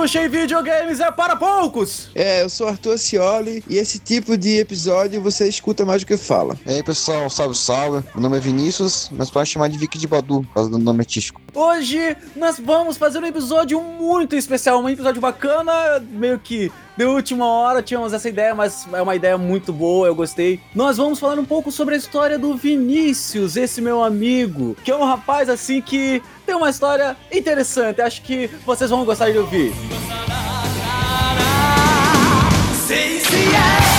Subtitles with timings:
[0.00, 2.08] Lucas Uzushi e videogames é para poucos!
[2.14, 6.16] É, eu sou Arthur Cioli e esse tipo de episódio você escuta mais do que
[6.16, 6.56] fala.
[6.66, 8.02] E aí pessoal, salve, salve.
[8.14, 11.00] Meu nome é Vinícius, mas pode chamar de Vicky de Badu, por causa do nome
[11.00, 11.40] artístico.
[11.54, 15.72] Hoje nós vamos fazer um episódio muito especial, um episódio bacana,
[16.10, 20.14] meio que de última hora tínhamos essa ideia, mas é uma ideia muito boa, eu
[20.14, 20.60] gostei.
[20.74, 24.94] Nós vamos falar um pouco sobre a história do Vinícius, esse meu amigo, que é
[24.94, 28.02] um rapaz assim que tem uma história interessante.
[28.02, 29.72] Acho que vocês vão gostar de ouvir.
[32.86, 33.89] Sim, sim, é.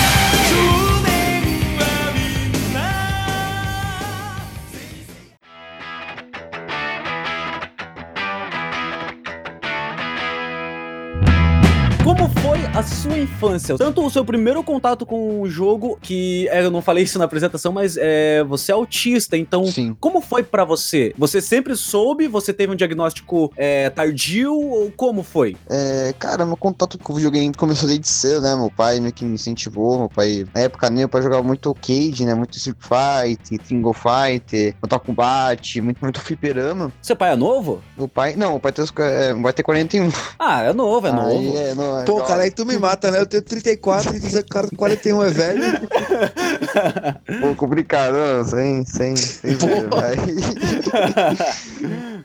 [12.04, 13.78] Como foi a sua infância?
[13.78, 17.26] Tanto o seu primeiro contato com o jogo, que é, eu não falei isso na
[17.26, 19.96] apresentação, mas é, você é autista, então Sim.
[20.00, 21.14] como foi pra você?
[21.16, 22.28] Você sempre soube?
[22.28, 25.56] Você teve um diagnóstico é, tardio ou como foi?
[25.70, 28.56] É, cara, meu contato com o videogame começou desde cedo, né?
[28.56, 30.00] Meu pai meio que me incentivou.
[30.00, 32.34] Meu pai, na época, né, meu pai jogava muito arcade, né?
[32.34, 36.92] Muito Street Fight, Single Fighter, Mortal Kombat, muito, muito fliperama.
[37.00, 37.80] Seu pai é novo?
[37.96, 40.10] Meu pai, não, meu pai tem, é, vai ter 41.
[40.40, 41.58] Ah, é novo, é Aí, novo.
[41.58, 43.20] é, não, é Pô, cara, aí tu me mata, né?
[43.20, 45.64] Eu tenho 34 e dizer que o cara com 41 é velho.
[47.42, 49.88] Pô, complicado, não, sem, sem, sem ver.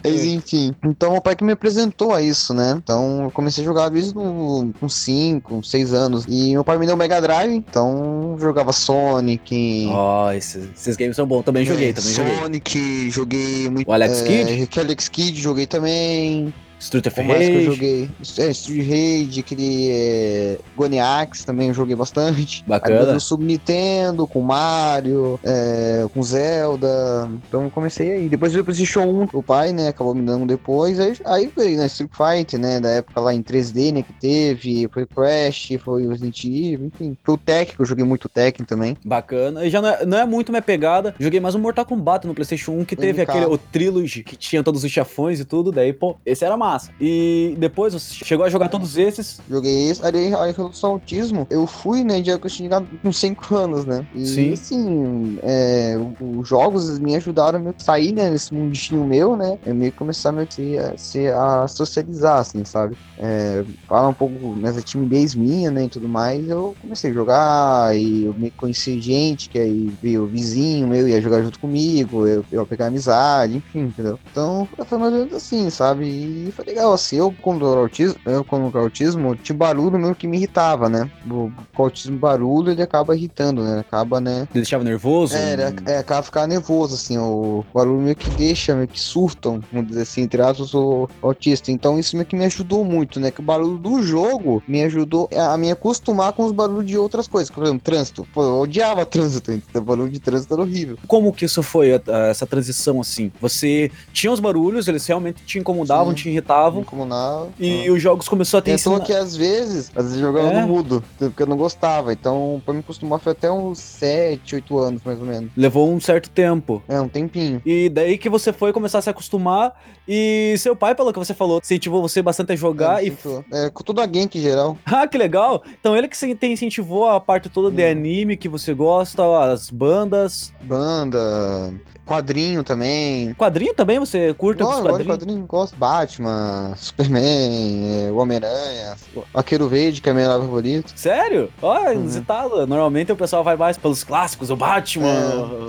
[0.04, 2.74] Mas enfim, então meu pai que me apresentou a isso, né?
[2.76, 6.24] Então eu comecei a jogar desde com 5, 6 anos.
[6.28, 9.88] E meu pai me deu o Mega Drive, então eu jogava Sonic.
[9.90, 11.42] Ó, esses, esses games são bons.
[11.42, 12.36] Também joguei, é, também joguei.
[12.36, 13.88] Sonic, joguei muito.
[13.88, 14.80] O Alex é, Kidd?
[14.80, 16.54] Alex Kidd, joguei também.
[16.78, 17.64] Street of mais que eu Rage.
[17.64, 18.10] joguei?
[18.38, 22.64] É, Street Rage, aquele é, Goniax também eu joguei bastante.
[22.68, 23.14] Bacana.
[23.14, 27.28] Aí Sub Nintendo, com Mario, é, com Zelda.
[27.48, 28.28] Então eu comecei aí.
[28.28, 31.00] Depois o PlayStation 1, o pai, né, acabou me dando depois.
[31.00, 34.88] Aí, aí veio, né, Street Fighter, né, da época lá em 3D, né, que teve.
[34.92, 37.16] Foi Crash, foi Resident Evil, enfim.
[37.24, 38.96] Foi o Tekken, que eu joguei muito Tekken também.
[39.04, 39.64] Bacana.
[39.64, 41.14] E já não é, não é muito minha pegada.
[41.18, 43.30] Joguei mais um Mortal Kombat no PlayStation 1 que teve MK.
[43.30, 45.72] aquele o Trilogy que tinha todos os chefões e tudo.
[45.72, 46.92] Daí, pô, esse era massa.
[47.00, 49.42] E depois você chegou a jogar todos esses.
[49.48, 50.04] Joguei esse.
[50.04, 52.70] Aí, aí, em relação ao autismo, eu fui, né, de que eu tinha
[53.02, 54.06] com 5 anos, né?
[54.14, 54.52] E, Sim.
[54.52, 59.58] assim, é, os jogos me ajudaram a meio que sair, né, nesse mundinho meu, né?
[59.64, 62.96] Eu meio que começar meio que a, se- a socializar, assim, sabe?
[63.18, 67.96] É, falar um pouco nessa timidez minha, né, e tudo mais, eu comecei a jogar
[67.96, 71.58] e eu meio que conheci gente que aí veio o vizinho meu, ia jogar junto
[71.58, 74.20] comigo, eu, eu ia pegar amizade, enfim, entendeu?
[74.30, 76.06] Então, foi mais ou menos assim, sabe?
[76.06, 80.14] E foi legal, assim, eu quando era autismo, eu quando era autismo, tinha barulho meio
[80.14, 81.10] que me irritava, né?
[81.30, 83.80] O, o autismo barulho, ele acaba irritando, né?
[83.80, 84.48] Acaba, né?
[84.50, 85.36] Ele deixava nervoso.
[85.36, 89.60] É, ele é, acaba ficando nervoso, assim, o barulho meio que deixa, meio que surtam,
[89.70, 91.70] vamos dizer assim, entre aspas, o autista.
[91.70, 93.30] Então isso meio que me ajudou muito, né?
[93.30, 97.28] Que o barulho do jogo me ajudou a me acostumar com os barulhos de outras
[97.28, 97.50] coisas.
[97.50, 98.26] Por exemplo, trânsito.
[98.32, 100.98] Pô, eu odiava trânsito, então, o barulho de trânsito era horrível.
[101.06, 102.00] Como que isso foi,
[102.30, 103.30] essa transição assim?
[103.42, 106.22] Você tinha os barulhos, eles realmente te incomodavam, Sim.
[106.22, 106.45] te irritavam.
[106.84, 107.46] Como na...
[107.58, 109.00] E os jogos começou a ter ensina...
[109.00, 110.60] que às vezes, às vezes jogava É?
[110.62, 112.12] no mudo, porque eu não gostava.
[112.12, 115.50] Então, pra me acostumar foi até uns 7, 8 anos, mais ou menos.
[115.56, 116.82] Levou um certo tempo.
[116.88, 117.60] É, um tempinho.
[117.64, 119.72] E daí que você foi começar a se acostumar.
[120.08, 123.02] E seu pai, pelo que você falou, incentivou você bastante a jogar.
[123.02, 123.16] é, e
[123.52, 124.78] é, com toda a game em geral.
[124.86, 125.62] Ah, que legal!
[125.80, 129.22] Então ele que se- te incentivou a parte toda de anime que você gosta,
[129.52, 130.52] as bandas.
[130.62, 131.74] Banda,
[132.04, 133.34] quadrinho também.
[133.34, 135.18] Quadrinho também você curta os eu gosto de quadrinhos?
[135.18, 135.76] quadrinho, gosto.
[135.76, 140.92] Batman, Superman, é, Homem-Aranha, o Arqueiro Verde, que é meu favorito.
[140.96, 141.50] Sério?
[141.60, 141.92] Ó, Uhum.
[141.92, 142.66] inusitado.
[142.66, 145.08] Normalmente o pessoal vai mais pelos clássicos, o Batman.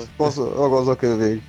[0.02, 0.06] É.
[0.18, 1.44] Gosto, eu gosto do Arqueiro Verde.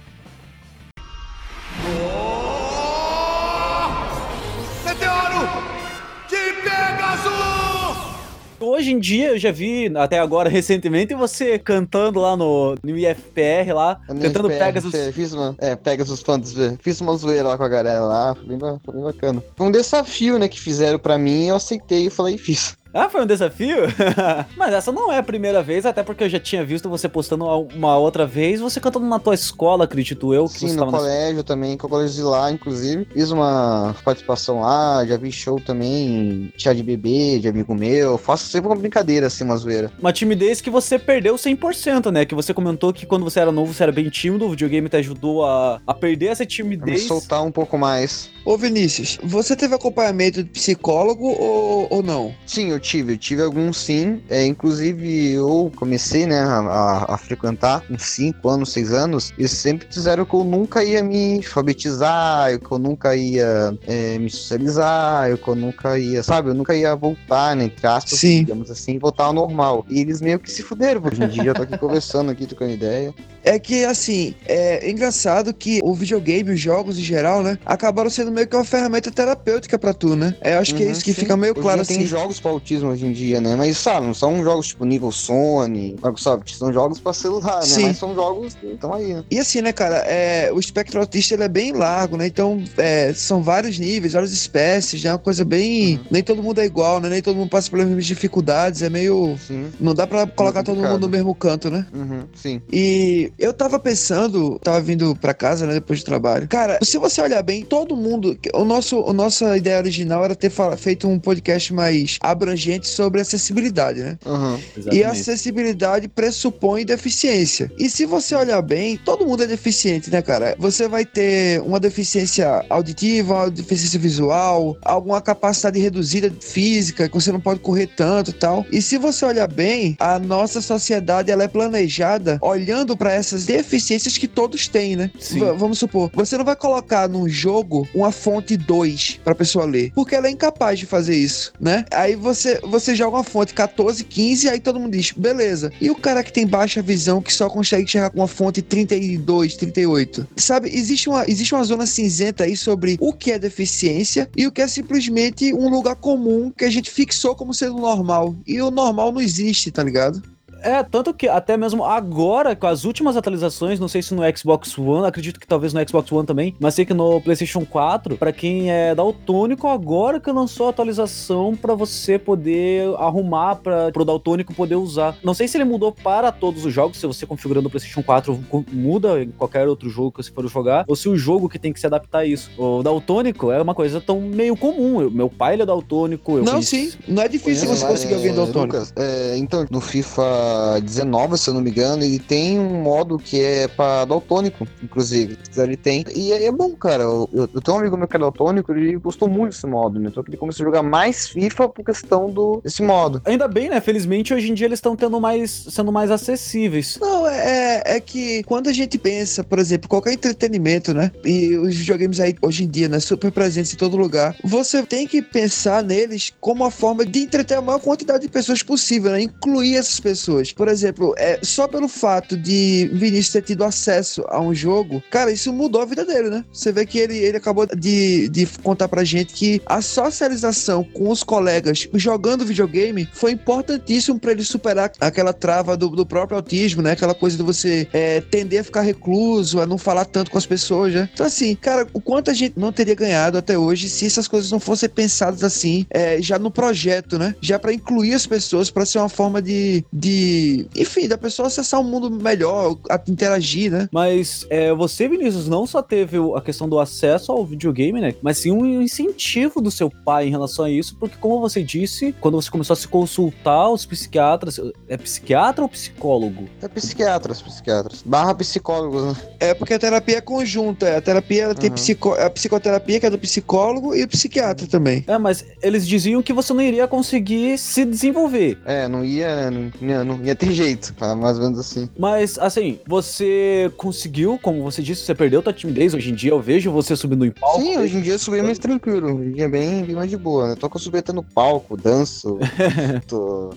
[8.61, 13.73] Hoje em dia eu já vi, até agora recentemente, você cantando lá no, no IFPR
[13.75, 15.15] lá, minha cantando FPR, Pegasus.
[15.15, 16.79] Fiz uma, é, Pegasus Fantasy.
[16.81, 19.45] Fiz uma zoeira lá com a galera lá, foi bem, foi bem bacana.
[19.57, 22.77] Foi um desafio, né, que fizeram pra mim, eu aceitei e falei, fiz.
[22.93, 23.77] Ah, foi um desafio?
[24.57, 27.45] Mas essa não é a primeira vez, até porque eu já tinha visto você postando
[27.75, 30.93] uma outra vez, você cantando na tua escola, acredito eu, que Sim, você no tava
[30.93, 33.07] na colégio também, com o colégio de lá, inclusive.
[33.13, 38.17] Fiz uma participação lá, já vi show também, chá de bebê, de amigo meu.
[38.19, 39.93] Faço sempre uma brincadeira, assim, uma zoeira.
[40.01, 42.25] uma timidez que você perdeu 100%, né?
[42.25, 44.97] Que você comentou que quando você era novo você era bem tímido, o videogame te
[44.97, 47.03] ajudou a, a perder essa Pra me timidez.
[47.03, 48.31] soltar um pouco mais.
[48.45, 52.35] Ô Vinícius, você teve acompanhamento de psicólogo ou, ou não?
[52.47, 54.23] Sim, eu tive, eu tive alguns sim.
[54.31, 59.87] É, inclusive, eu comecei, né, a, a, frequentar uns 5 anos, 6 anos, e sempre
[59.87, 65.49] disseram que eu nunca ia me alfabetizar, que eu nunca ia é, me socializar, que
[65.49, 68.41] eu nunca ia, sabe, eu nunca ia voltar, né, entre aspas, Sim.
[68.41, 69.85] digamos assim, voltar ao normal.
[69.89, 72.73] E eles meio que se fuderam, hoje em dia eu tô aqui conversando aqui, trocando
[72.73, 73.15] ideia.
[73.45, 78.33] É que, assim, é engraçado que o videogame, os jogos em geral, né, acabaram sendo
[78.33, 80.35] meio que uma ferramenta terapêutica pra tu, né?
[80.41, 81.21] É, eu acho que é Uhum, isso que sim.
[81.21, 81.99] fica meio Hoje claro, assim.
[81.99, 83.57] Tem jogos pra autismo hoje em dia, né?
[83.57, 87.67] Mas, sabe, não são jogos tipo nível Sony, Microsoft, são jogos pra celular, né?
[87.67, 87.87] Sim.
[87.87, 89.25] Mas são jogos que estão aí, né?
[89.31, 92.27] E assim, né, cara, é, o espectro autista ele é bem largo, né?
[92.27, 95.13] Então, é, são vários níveis, várias espécies, né?
[95.13, 95.97] Uma coisa bem.
[95.97, 96.05] Uhum.
[96.11, 97.09] Nem todo mundo é igual, né?
[97.09, 99.39] Nem todo mundo passa pelas mesmas dificuldades, é meio.
[99.47, 99.69] Sim.
[99.81, 101.87] Não dá pra colocar todo mundo no mesmo canto, né?
[101.95, 102.61] Uhum, sim.
[102.71, 106.49] E eu tava pensando, tava vindo pra casa, né, depois do trabalho.
[106.49, 108.39] Cara, se você olhar bem, todo mundo.
[108.55, 112.58] O nosso, a nossa ideia original era ter feito um podcast mais abrangente
[112.89, 114.19] sobre acessibilidade, né?
[114.25, 114.59] Uhum.
[114.93, 117.71] E a acessibilidade pressupõe deficiência.
[117.79, 120.57] E se você olhar bem, todo mundo é deficiente, né, cara?
[120.59, 127.33] Você vai ter uma deficiência auditiva, uma deficiência visual, alguma capacidade reduzida física, que você
[127.33, 128.67] não pode correr tanto e tal.
[128.71, 134.17] E se você olhar bem, a nossa sociedade ela é planejada olhando para essas deficiências
[134.19, 135.11] que todos têm, né?
[135.57, 140.15] Vamos supor, você não vai colocar num jogo uma fonte 2 pra pessoa ler, porque
[140.15, 141.85] ela é incapaz de fazer isso, né?
[141.91, 145.73] Aí você, você joga uma fonte 14, 15, aí todo mundo diz, beleza.
[145.81, 149.57] E o cara que tem baixa visão, que só consegue enxergar com uma fonte 32,
[149.57, 150.27] 38?
[150.37, 154.53] Sabe, existe uma, existe uma zona cinzenta aí sobre o que é deficiência e o
[154.53, 158.37] que é simplesmente um lugar comum que a gente fixou como sendo normal.
[158.47, 160.23] E o normal não existe, tá ligado?
[160.63, 164.77] É, tanto que até mesmo agora, com as últimas atualizações, não sei se no Xbox
[164.79, 168.33] One, acredito que talvez no Xbox One também, mas sei que no PlayStation 4, pra
[168.33, 174.53] quem é daltônico, agora que lançou a atualização pra você poder arrumar para pro daltônico
[174.55, 175.17] poder usar.
[175.23, 178.39] Não sei se ele mudou para todos os jogos, se você configurando o PlayStation 4
[178.51, 181.59] co- muda em qualquer outro jogo que você for jogar, ou se o jogo que
[181.59, 182.51] tem que se adaptar a isso.
[182.59, 185.01] O daltônico é uma coisa tão meio comum.
[185.03, 186.91] Eu- meu pai ele é daltônico, eu não, sim.
[187.07, 188.77] Não é difícil você conseguir alguém daltônico.
[188.97, 190.39] É, então, no FIFA
[190.83, 195.39] 19, se eu não me engano, ele tem um modo que é pra daltônico, inclusive.
[195.57, 196.05] Ele tem.
[196.15, 197.03] E é, é bom, cara.
[197.03, 199.99] Eu, eu, eu tenho um amigo meu que é daltônico, ele gostou muito desse modo,
[199.99, 200.09] né?
[200.11, 203.23] Então ele começou a jogar mais FIFA por questão do, desse modo.
[203.25, 203.81] Ainda bem, né?
[203.81, 206.99] Felizmente hoje em dia eles estão tendo mais sendo mais acessíveis.
[207.01, 211.11] Não, é, é que quando a gente pensa, por exemplo, qualquer entretenimento, né?
[211.25, 213.01] E os videogames aí hoje em dia, né?
[213.01, 214.37] Super presentes em todo lugar.
[214.45, 218.63] Você tem que pensar neles como uma forma de entreter a maior quantidade de pessoas
[218.63, 219.23] possível, né?
[219.23, 220.38] Incluir essas pessoas.
[220.53, 225.31] Por exemplo, é, só pelo fato de Vinícius ter tido acesso a um jogo, cara,
[225.31, 226.45] isso mudou a vida dele, né?
[226.53, 231.11] Você vê que ele, ele acabou de, de contar pra gente que a socialização com
[231.11, 236.83] os colegas jogando videogame foi importantíssimo pra ele superar aquela trava do, do próprio autismo,
[236.83, 236.93] né?
[236.93, 240.47] Aquela coisa de você é, tender a ficar recluso, a não falar tanto com as
[240.47, 241.09] pessoas, né?
[241.13, 244.51] Então, assim, cara, o quanto a gente não teria ganhado até hoje se essas coisas
[244.51, 247.35] não fossem pensadas assim, é, já no projeto, né?
[247.41, 250.28] Já pra incluir as pessoas, pra ser uma forma de, de.
[250.77, 253.89] Enfim, da pessoa acessar um mundo melhor, a- interagir, né?
[253.93, 258.15] Mas é, você, Vinícius, não só teve a questão do acesso ao videogame, né?
[258.23, 262.15] Mas sim um incentivo do seu pai em relação a isso, porque como você disse,
[262.21, 266.49] quando você começou a se consultar os psiquiatras, é psiquiatra ou psicólogo?
[266.63, 268.03] É psiquiatras, psiquiatras.
[268.05, 269.17] Barra psicólogos, né?
[269.41, 270.87] É porque a terapia é conjunta.
[270.89, 270.97] é.
[270.97, 271.75] A terapia ela tem Uhum.
[271.75, 272.13] psico...
[272.15, 275.05] a psicoterapia, que é do psicólogo, e o psiquiatra também.
[275.07, 278.59] É, mas eles diziam que você não iria conseguir se desenvolver.
[278.65, 281.89] É, não ia, não ia, não ia ter jeito, mais ou menos assim.
[281.99, 285.95] Mas, assim, você conseguiu, como você disse, você perdeu tua timidez.
[285.95, 287.63] Hoje em dia eu vejo você subindo em palco.
[287.63, 290.11] Sim, hoje em dia eu subi mais tranquilo, hoje em dia é bem, bem mais
[290.11, 290.57] de boa, né?
[290.57, 292.39] Tô com subir até no palco, danço,
[293.07, 293.51] tô...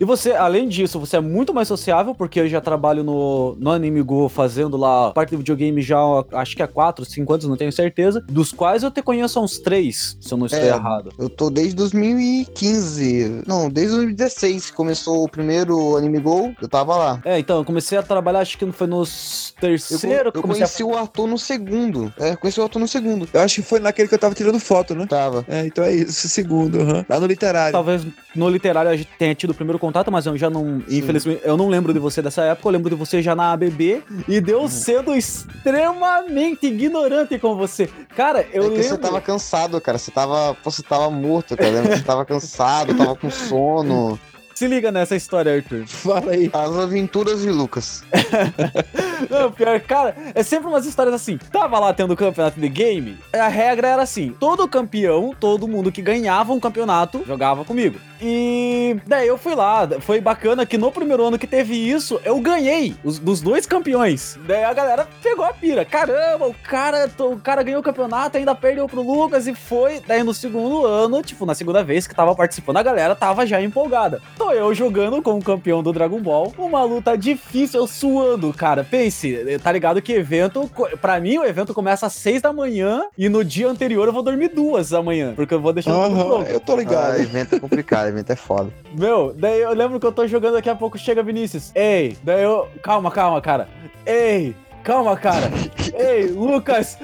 [0.00, 3.70] E você, além disso, você é muito mais sociável, porque eu já trabalho no, no
[3.70, 5.98] Anime Go fazendo lá parte do videogame já,
[6.32, 8.24] acho que há 4, 5 anos, não tenho certeza.
[8.26, 10.68] Dos quais eu te conheço há uns 3, se eu não estou É.
[10.68, 11.10] errado.
[11.18, 16.96] Eu tô desde 2015, não, desde 2016 que começou o primeiro Anime Go, eu tava
[16.96, 17.20] lá.
[17.22, 20.42] É, então, eu comecei a trabalhar, acho que foi nos Eu, terceiro eu que eu
[20.42, 23.28] conheci o Arthur no segundo, é, conheci o Arthur no segundo.
[23.34, 25.06] Eu acho que foi naquele que eu tava tirando foto, né?
[25.06, 25.44] Tava.
[25.46, 27.04] É, então é isso, segundo, aham.
[27.06, 27.72] Lá no literário.
[27.72, 30.80] Talvez no literário a gente tenha tido o primeiro contato, mas eu já não.
[30.86, 30.98] Sim.
[30.98, 32.68] Infelizmente, eu não lembro de você dessa época.
[32.68, 34.68] Eu lembro de você já na ABB e deu Uhum.
[34.68, 37.88] sendo extremamente ignorante com você.
[38.16, 38.82] Cara, eu é que lembro.
[38.82, 39.98] você tava cansado, cara.
[39.98, 41.70] Você tava, você tava morto, cara.
[41.70, 41.96] Lembra?
[41.96, 44.18] Você tava cansado, tava com sono.
[44.54, 45.86] Se liga nessa história, Arthur.
[45.86, 46.50] Fala aí.
[46.52, 48.04] As aventuras de Lucas.
[49.30, 51.38] Não, pior, cara, é sempre umas histórias assim.
[51.50, 55.90] Tava lá tendo o campeonato de game, a regra era assim: todo campeão, todo mundo
[55.90, 57.98] que ganhava um campeonato, jogava comigo.
[58.20, 62.38] E daí eu fui lá, foi bacana que no primeiro ano que teve isso, eu
[62.40, 64.38] ganhei os, dos dois campeões.
[64.46, 65.84] Daí a galera pegou a pira.
[65.84, 70.00] Caramba, o cara, o cara ganhou o campeonato, ainda perdeu pro Lucas e foi.
[70.06, 73.60] Daí no segundo ano, tipo, na segunda vez que tava participando, a galera tava já
[73.60, 74.20] empolgada.
[74.36, 78.84] Tô eu jogando como campeão do Dragon Ball, uma luta difícil, eu suando, cara.
[78.84, 83.28] Pense, tá ligado que evento, pra mim o evento começa às seis da manhã e
[83.28, 86.24] no dia anterior eu vou dormir duas da manhã, porque eu vou deixar tudo Aham,
[86.26, 86.50] pronto.
[86.50, 87.12] eu tô ligado.
[87.12, 88.72] Ah, evento é complicado, evento é foda.
[88.92, 91.72] Meu, daí eu lembro que eu tô jogando daqui a pouco chega Vinícius.
[91.74, 92.68] Ei, daí eu.
[92.82, 93.68] Calma, calma, cara.
[94.06, 95.50] Ei, calma, cara.
[95.94, 96.98] Ei, Lucas.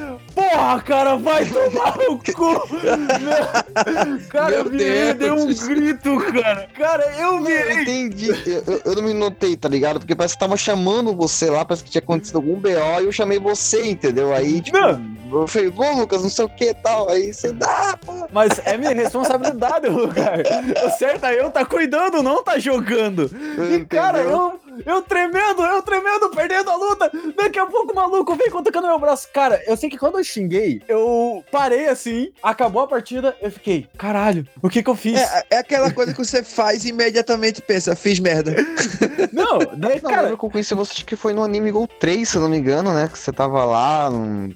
[0.50, 2.68] Porra, cara, vai tomar o cu.
[4.30, 6.68] Cara, Meu eu virei, dei um grito, cara.
[6.74, 7.82] Cara, eu Eu virei.
[7.82, 8.28] entendi.
[8.28, 9.98] Eu, eu- eu não me notei, tá ligado?
[10.00, 12.68] Porque parece que tava chamando você lá, parece que tinha acontecido algum BO
[13.00, 14.32] e eu chamei você, entendeu?
[14.34, 17.08] Aí, tipo, eu falei, ô Lucas, não sei o que tal.
[17.08, 18.26] Aí você dá, pô.
[18.32, 20.24] Mas é minha responsabilidade, Lucas.
[20.84, 23.30] O certo é eu tá cuidando, não tá jogando.
[23.72, 27.10] E, cara, eu, eu tremendo, eu tremendo, perdendo a luta.
[27.36, 29.28] Daqui a pouco o maluco vem cutucando meu braço.
[29.32, 33.86] Cara, eu sei que quando eu xinguei, eu parei assim, acabou a partida, eu fiquei,
[33.96, 35.18] caralho, o que que eu fiz?
[35.20, 38.54] É, é aquela coisa que você faz e imediatamente pensa, fiz merda.
[39.32, 42.36] Não, daí, Não, cara, eu conheci você, acho que foi no Anime Go 3, se
[42.36, 43.08] eu não me engano, né?
[43.10, 44.10] Que você tava lá.
[44.10, 44.52] num-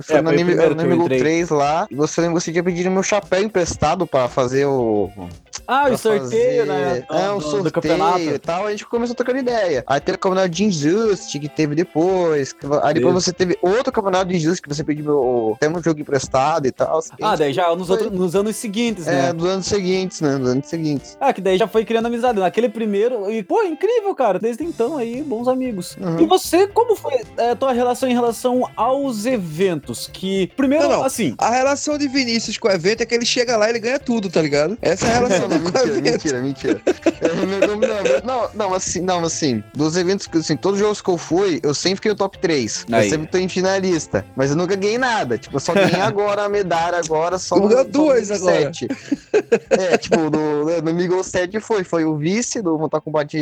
[0.00, 1.18] Foi É, no Anime, no Anime Go entrei.
[1.18, 1.86] 3 lá.
[1.90, 5.10] E você lembra que você tinha pedido meu chapéu emprestado pra fazer o.
[5.66, 6.84] ah, pra o sorteio, né?
[6.84, 8.20] fazer- É, do- o do sorteio campeonato.
[8.20, 8.66] e tal.
[8.66, 9.59] A gente começou trocando ideia.
[9.86, 12.54] Aí teve o campeonato de Injustice que teve depois.
[12.82, 13.24] Aí depois Isso.
[13.26, 15.54] você teve outro campeonato de Injustice que você pediu.
[15.56, 17.00] Até um jogo emprestado e tal.
[17.20, 19.32] Ah, daí já nos, Foi- outros, nos anos seguintes, É, né?
[19.32, 20.36] dos anos seguintes, né?
[20.38, 21.16] Dos anos seguintes.
[21.20, 22.38] Ah, que daí já foi criando amizade.
[22.38, 23.30] Naquele primeiro.
[23.30, 24.38] E, pô, incrível, cara.
[24.38, 25.96] Desde então aí, bons amigos.
[26.00, 26.20] Uhum.
[26.20, 30.08] E você, como foi é, a tua relação em relação aos eventos?
[30.12, 31.04] Que, primeiro, Não, não.
[31.04, 31.34] assim.
[31.38, 33.98] A relação de Vinícius com o evento é que ele chega lá e ele ganha
[33.98, 34.76] tudo, tá ligado?
[34.80, 36.82] Essa é a relação Não, dele com o mentira, mentira, mentira.
[37.20, 41.00] É, não, não, não, não, assim, não, assim, dos eventos que, assim, todos os jogos
[41.00, 42.86] que eu fui, eu sempre fiquei no top 3.
[42.92, 43.04] Aí.
[43.04, 44.24] Eu sempre tô em finalista.
[44.36, 45.38] Mas eu nunca ganhei nada.
[45.38, 48.72] Tipo, eu só ganhei agora a medalha, agora só no, ganhou só no duas agora.
[48.72, 48.88] 7.
[49.70, 53.36] É, tipo, no, no Amigo 7 foi, foi o vice do Mortal Kombat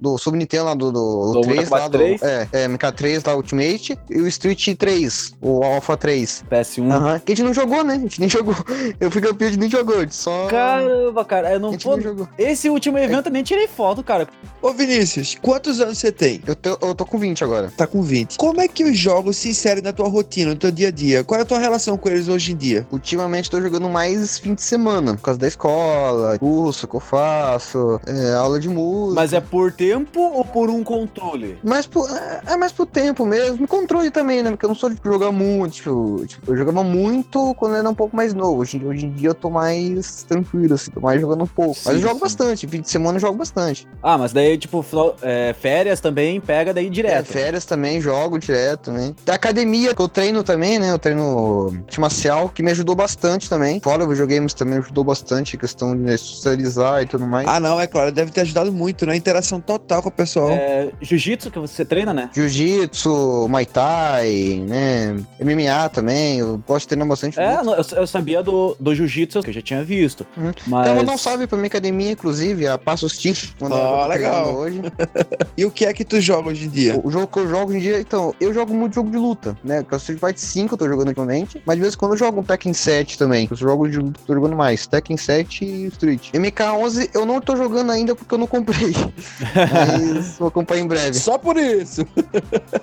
[0.00, 2.22] do Super Nintendo lá, do, do, Do 3 Mortal lá, do, 3.
[2.22, 6.44] é, é, MK3 lá, Ultimate, e o Street 3, o Alpha 3.
[6.50, 6.92] PS1.
[6.92, 7.94] Aham, que a gente não jogou, né?
[7.94, 8.54] A gente nem jogou.
[9.00, 10.46] Eu fui campeão, a gente nem jogou, a gente só...
[10.46, 11.50] Caramba, cara.
[11.50, 12.28] Eu a não gente pô, nem jogou.
[12.38, 14.28] Esse último evento eu nem tirei foto, cara.
[14.60, 16.40] Ô Vinícius, quantos anos você tem?
[16.46, 17.72] Eu, tô- eu tô com 20 agora.
[17.76, 18.36] Tá com 20.
[18.36, 21.24] Como é que os jogos se inserem na tua rotina, no teu dia a dia?
[21.24, 22.86] Qual é a tua relação com eles hoje em dia?
[22.90, 28.00] Ultimamente tô jogando mais fim de semana, por causa da escola, curso que eu faço,
[28.06, 29.14] é, aula de música.
[29.20, 31.58] Mas é por tempo ou por um controle?
[31.62, 33.66] Mas por- é, é mais pro tempo mesmo.
[33.66, 34.50] Controle também, né?
[34.50, 35.74] Porque eu não sou de jogar muito.
[35.74, 38.60] Tipo, tipo, eu jogava muito quando eu era um pouco mais novo.
[38.62, 41.76] Hoje, em- hoje em dia eu tô mais tranquilo, assim, tô mais jogando um pouco.
[41.84, 42.20] Mas eu Sim, jogo sim.
[42.20, 42.66] bastante.
[42.66, 43.86] Fim de semana eu jogo bastante.
[44.02, 47.26] Ah, mas daí, tipo, final- é, férias também pega daí É, direto.
[47.26, 49.14] férias também, jogo direto, né?
[49.24, 50.90] Da academia que eu treino também, né?
[50.90, 53.80] Eu treino arte marcial, que me ajudou bastante também.
[53.80, 57.46] Fora o videogames também ajudou bastante, a questão de socializar e tudo mais.
[57.48, 59.16] Ah, não, é claro, deve ter ajudado muito, né?
[59.16, 60.50] Interação total com o pessoal.
[60.50, 62.30] É, Jiu-jitsu que você treina, né?
[62.34, 65.16] Jiu-jitsu, Muay Thai, né?
[65.40, 67.38] MMA também, eu gosto de treinar bastante.
[67.40, 70.26] É, não, eu, eu sabia do, do jiu-jitsu, que eu já tinha visto.
[70.36, 70.52] Uhum.
[70.66, 71.02] Mas.
[71.02, 73.34] Então, um salve pra minha academia, inclusive, a Passos Team.
[73.58, 74.54] quando eu Ah, tô legal.
[74.54, 74.82] Hoje.
[75.56, 77.00] E o que é que tu joga hoje em dia?
[77.02, 79.56] O jogo que eu jogo hoje em dia, então, eu jogo muito jogo de luta,
[79.62, 79.84] né?
[79.84, 82.12] Que é o Street Fighter 5 eu tô jogando ultimamente, mas de vez em quando
[82.12, 84.56] eu jogo um Tekken 7 também, que eu jogo de luta que eu tô jogando
[84.56, 86.30] mais, Tekken 7 e Street.
[86.32, 88.94] MK11 eu não tô jogando ainda porque eu não comprei,
[89.54, 91.14] mas vou comprar em breve.
[91.14, 92.06] Só por isso.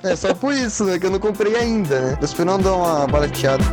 [0.04, 0.98] É só por isso, né?
[0.98, 2.16] Que eu não comprei ainda, né?
[2.16, 3.64] Tô esperando dar uma barateada.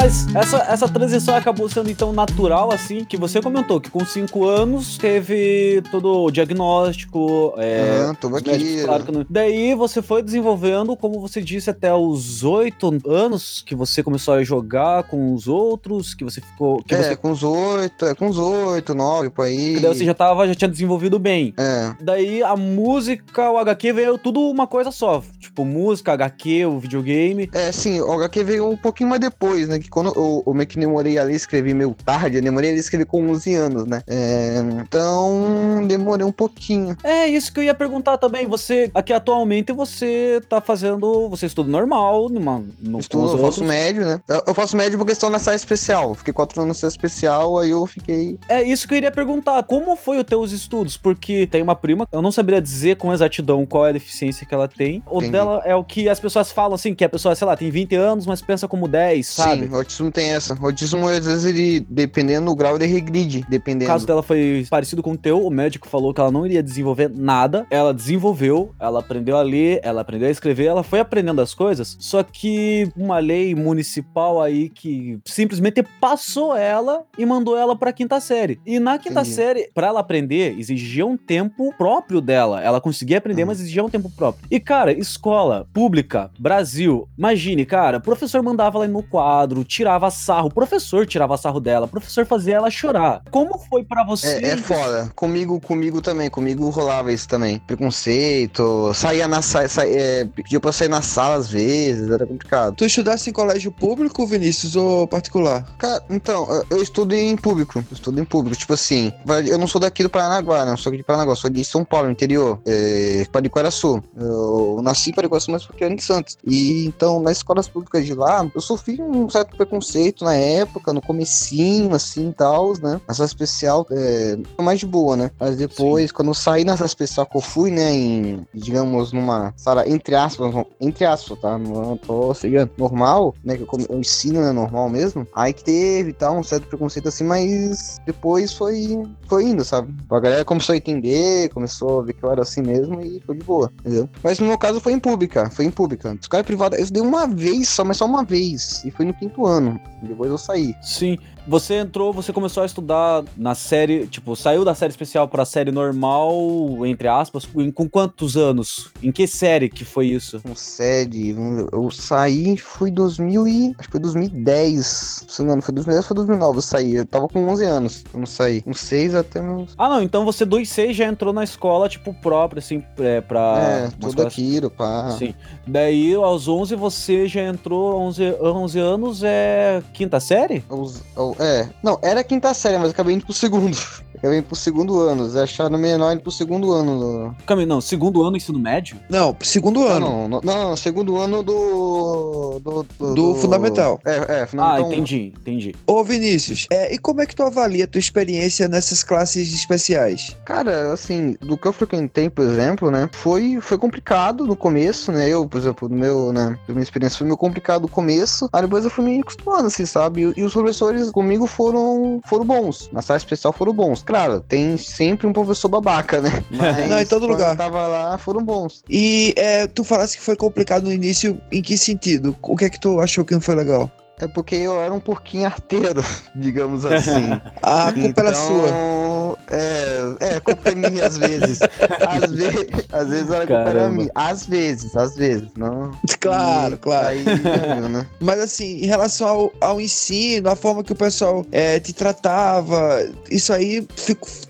[0.00, 4.46] Mas essa, essa transição acabou sendo então natural, assim, que você comentou que com cinco
[4.46, 7.52] anos teve todo o diagnóstico.
[7.58, 9.04] É, Ah, médicos aqui.
[9.06, 14.00] que não- Daí você foi desenvolvendo, como você disse, até os oito anos que você
[14.00, 16.80] começou a jogar com os outros, que você ficou.
[16.84, 19.80] Que É, você, com os oito, é, com os oito, nove, por aí.
[19.80, 21.52] daí você já tava, já tinha desenvolvido bem.
[21.58, 25.22] É, Daí a música, o HQ veio tudo uma coisa só.
[25.40, 27.50] Tipo, música, HQ, o videogame.
[27.52, 29.78] é, sim, o HQ veio um pouquinho mais depois, né?
[29.88, 32.78] Que quando eu, eu meio que demorei ali a escrever meio tarde, eu demorei ali
[32.78, 34.02] a escrever com 11 anos, né?
[34.06, 36.96] É, então, demorei um pouquinho.
[37.02, 38.46] É isso que eu ia perguntar também.
[38.46, 41.28] Você, aqui atualmente, você tá fazendo.
[41.30, 44.20] Você estuda normal, numa, no, Estudo, eu faço médio, né?
[44.28, 46.14] Eu, eu faço médio porque estou na sala especial.
[46.14, 48.38] Fiquei quatro anos na sala especial, aí eu fiquei.
[48.48, 49.62] É isso que eu iria perguntar.
[49.62, 50.96] Como foi os teus estudos?
[50.96, 54.54] Porque tem uma prima, eu não saberia dizer com exatidão qual é a deficiência que
[54.54, 55.02] ela tem.
[55.06, 55.32] O Entendi.
[55.32, 57.94] dela é o que as pessoas falam assim, que a pessoa, sei lá, tem 20
[57.94, 59.62] anos, mas pensa como 10, sabe?
[59.62, 60.54] Sim, o autismo tem essa.
[60.60, 63.90] O autismo, às vezes, ele, dependendo do grau, ele regride, O dependendo.
[63.90, 67.10] caso dela foi parecido com o teu, o médico falou que ela não iria desenvolver
[67.12, 67.66] nada.
[67.70, 71.96] Ela desenvolveu, ela aprendeu a ler, ela aprendeu a escrever, ela foi aprendendo as coisas.
[72.00, 78.20] Só que uma lei municipal aí que simplesmente passou ela e mandou ela pra quinta
[78.20, 78.60] série.
[78.66, 79.34] E na quinta Entendi.
[79.34, 82.62] série, pra ela aprender, exigia um tempo próprio dela.
[82.62, 83.48] Ela conseguia aprender, Uhum.
[83.48, 84.46] mas exigia um tempo próprio.
[84.50, 90.48] E cara, escola pública, Brasil, imagine, cara, o professor mandava ela no quadro, tirava sarro,
[90.48, 93.22] o professor tirava sarro dela, o professor fazia ela chorar.
[93.30, 94.38] Como foi pra você?
[94.44, 95.10] É, é foda.
[95.14, 96.28] Comigo, comigo também.
[96.30, 97.58] Comigo rolava isso também.
[97.66, 98.92] Preconceito.
[98.94, 99.68] Saía na sala.
[99.68, 102.10] Sa, é, pedia pra eu sair na sala às vezes.
[102.10, 102.74] Era complicado.
[102.76, 105.64] Tu estudasse em colégio público, Vinícius, ou particular?
[105.78, 107.78] Cara, então, eu- estudo em público.
[107.78, 108.56] Eu estudo em público.
[108.56, 109.12] Tipo assim,
[109.46, 110.72] eu não sou daqui do Paranaguá, né?
[110.72, 111.34] Eu sou aqui de Paranaguá.
[111.34, 112.60] Sou de São Paulo, interior.
[112.66, 114.02] É, Pariquaraçu.
[114.16, 116.36] Eu nasci em Pariquaraçu, mas porque eu era em Santos.
[116.46, 121.00] E então, nas escolas públicas de lá, eu sofri um certo preconceito na época, no
[121.00, 123.00] comecinho, assim, e tal, né?
[123.10, 125.30] Sala especial, é, mais de boa, né?
[125.38, 129.52] Mas depois, quando eu saí na sala especial que eu fui, né, em, digamos, numa
[129.56, 131.58] sala, entre aspas, entre aspas, tá?
[131.58, 133.56] Não tô seguindo normal, né?
[133.56, 135.26] Que eu, ensino, né, normal mesmo.
[135.34, 139.94] Aí que teve, tal, um certo preconceito assim, mas depois foi, foi indo, sabe?
[140.10, 143.36] A galera começou a entender, começou a ver que eu era assim mesmo e foi
[143.36, 144.08] de boa, entendeu?
[144.22, 146.16] Mas no meu caso foi em pública, foi em pública.
[146.20, 148.84] Escola privada, eu estudei uma vez só, mas só uma vez.
[148.84, 149.80] E foi no quinto ano.
[150.02, 150.74] Depois eu saí.
[150.80, 151.18] Sim,
[151.48, 155.72] você entrou, você começou a estudar na série, tipo, saiu da série especial pra série
[155.72, 158.90] normal, entre aspas, com, com quantos anos?
[159.02, 160.40] Em que série que foi isso?
[160.40, 161.34] Com sede,
[161.72, 163.74] eu saí, foi 2000 e...
[163.78, 165.24] Acho que foi 2010.
[165.28, 166.94] Se não, foi 2010 foi 2009 eu saí.
[166.96, 168.60] Eu tava com 11 anos quando saí.
[168.60, 169.74] Com 6 até meus...
[169.78, 173.58] Ah, não, então você dos seis já entrou na escola, tipo, própria, assim, é, pra...
[173.58, 175.16] é, tudo aquilo, pá.
[175.18, 175.34] Sim.
[175.66, 180.62] Daí, aos 11, você já entrou, 11, 11 anos, é quinta série?
[180.68, 181.02] Os-
[181.38, 183.76] é, não, era a quinta série, mas acabei indo pro segundo.
[184.18, 185.24] Acabei indo pro segundo ano.
[185.24, 186.98] Eles acharam menor indo pro segundo ano.
[186.98, 187.36] Do...
[187.46, 188.98] Calma aí, não, segundo ano, ensino médio?
[189.08, 190.28] Não, segundo ano.
[190.28, 192.60] não, não, não, segundo ano do.
[192.60, 194.00] Do, Do fundamental.
[194.04, 194.84] É, é, Ah, fundamental.
[194.84, 194.92] um.
[194.92, 195.74] entendi, entendi.
[195.86, 200.36] Ô, Vinícius, é, e como é que tu avalia a tua experiência nessas classes especiais?
[200.44, 203.08] Cara, assim, do que eu frequentei, por exemplo, né?
[203.12, 205.28] Foi, foi complicado no começo, né?
[205.28, 206.58] Eu, por exemplo, no meu, né?
[206.66, 208.48] Da minha experiência foi meio complicado no começo.
[208.52, 210.22] Aí depois eu fui me acostumando, assim, sabe?
[210.36, 212.88] E, e os professores comigo foram, foram bons.
[212.92, 214.02] Na sala especial foram bons.
[214.08, 216.42] Claro, tem sempre um professor babaca, né?
[216.50, 217.54] Mas Não, em todo lugar.
[217.54, 218.82] tava lá, foram bons.
[218.88, 222.34] E é, tu falasse que foi complicado no início, em que sentido?
[222.40, 223.92] O que é que tu achou que não foi legal?
[224.20, 226.04] É porque eu era um pouquinho arteiro,
[226.34, 227.40] digamos assim.
[227.62, 228.68] A culpa era sua.
[228.68, 231.60] Então, É, é, culpa é minha às vezes.
[231.60, 234.10] Às vezes, às vezes a culpa era minha.
[234.14, 235.48] Às vezes, às vezes.
[235.56, 235.92] Não.
[236.20, 237.06] Claro, E claro.
[237.08, 238.06] Aí, né?
[238.20, 243.06] Mas assim, em relação ao, ao ensino, a forma que o pessoal é, te tratava,
[243.30, 243.86] isso aí